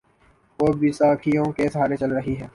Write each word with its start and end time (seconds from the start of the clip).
وہ 0.59 0.71
بیساکھیوں 0.73 1.45
کے 1.51 1.69
سہارے 1.69 1.95
چل 1.97 2.11
رہی 2.11 2.35
ہے۔ 2.39 2.47